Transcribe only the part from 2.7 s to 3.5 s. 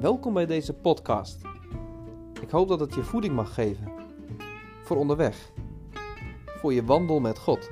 het je voeding